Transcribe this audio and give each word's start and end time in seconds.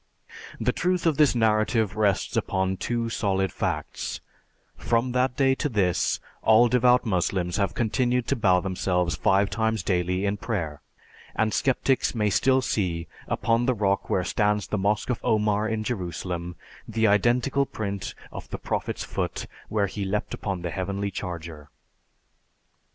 The 0.59 0.71
truth 0.73 1.05
of 1.05 1.17
this 1.17 1.35
narrative 1.35 1.95
rests 1.95 2.35
upon 2.35 2.77
two 2.77 3.07
solid 3.07 3.51
facts: 3.51 4.19
from 4.75 5.11
that 5.11 5.35
day 5.37 5.53
to 5.53 5.69
this, 5.69 6.19
all 6.41 6.67
devout 6.67 7.05
Moslems 7.05 7.57
have 7.57 7.75
continued 7.75 8.25
to 8.29 8.35
bow 8.35 8.61
themselves 8.61 9.15
five 9.15 9.51
times 9.51 9.83
daily 9.83 10.25
in 10.25 10.37
prayer, 10.37 10.81
and 11.35 11.53
sceptics 11.53 12.15
may 12.15 12.31
still 12.31 12.63
see, 12.63 13.07
upon 13.27 13.67
the 13.67 13.75
rock 13.75 14.09
where 14.09 14.23
stands 14.23 14.65
the 14.65 14.79
Mosque 14.79 15.11
of 15.11 15.19
Omar 15.23 15.69
in 15.69 15.83
Jerusalem, 15.83 16.55
the 16.87 17.05
identical 17.05 17.67
print 17.67 18.15
of 18.31 18.49
the 18.49 18.57
Prophet's 18.57 19.03
foot 19.03 19.45
where 19.69 19.85
he 19.85 20.03
leaped 20.03 20.33
upon 20.33 20.63
the 20.63 20.71
Heavenly 20.71 21.11
Charger. 21.11 21.69